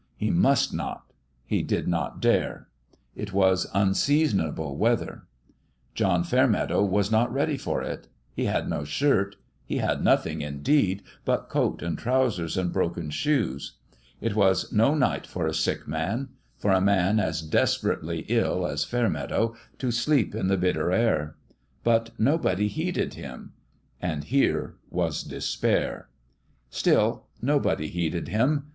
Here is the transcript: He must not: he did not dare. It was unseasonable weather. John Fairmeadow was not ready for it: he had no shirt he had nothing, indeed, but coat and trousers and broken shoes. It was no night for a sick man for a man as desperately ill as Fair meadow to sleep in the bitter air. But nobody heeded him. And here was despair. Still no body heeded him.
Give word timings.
He 0.17 0.31
must 0.31 0.73
not: 0.73 1.13
he 1.45 1.61
did 1.61 1.87
not 1.87 2.19
dare. 2.19 2.67
It 3.15 3.33
was 3.33 3.67
unseasonable 3.71 4.75
weather. 4.75 5.27
John 5.93 6.23
Fairmeadow 6.23 6.83
was 6.83 7.11
not 7.11 7.31
ready 7.31 7.55
for 7.55 7.83
it: 7.83 8.07
he 8.33 8.45
had 8.45 8.67
no 8.67 8.83
shirt 8.83 9.35
he 9.63 9.77
had 9.77 10.03
nothing, 10.03 10.41
indeed, 10.41 11.03
but 11.23 11.49
coat 11.49 11.83
and 11.83 11.99
trousers 11.99 12.57
and 12.57 12.73
broken 12.73 13.11
shoes. 13.11 13.73
It 14.19 14.35
was 14.35 14.71
no 14.73 14.95
night 14.95 15.27
for 15.27 15.45
a 15.45 15.53
sick 15.53 15.87
man 15.87 16.29
for 16.57 16.71
a 16.71 16.81
man 16.81 17.19
as 17.19 17.43
desperately 17.43 18.25
ill 18.27 18.65
as 18.65 18.83
Fair 18.83 19.07
meadow 19.07 19.55
to 19.77 19.91
sleep 19.91 20.33
in 20.33 20.47
the 20.47 20.57
bitter 20.57 20.91
air. 20.91 21.35
But 21.83 22.09
nobody 22.17 22.69
heeded 22.69 23.13
him. 23.13 23.53
And 24.01 24.23
here 24.23 24.77
was 24.89 25.21
despair. 25.21 26.09
Still 26.71 27.27
no 27.39 27.59
body 27.59 27.87
heeded 27.87 28.29
him. 28.29 28.65